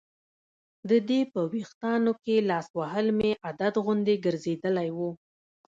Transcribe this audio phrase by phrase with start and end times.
[0.89, 4.99] د دې په ویښتانو کې لاس وهل مې عادت غوندې ګرځېدلی و.